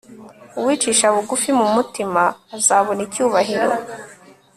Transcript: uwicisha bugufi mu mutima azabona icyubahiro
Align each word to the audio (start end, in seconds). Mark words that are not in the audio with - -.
uwicisha 0.59 1.05
bugufi 1.13 1.49
mu 1.59 1.65
mutima 1.75 2.23
azabona 2.57 2.99
icyubahiro 3.07 3.75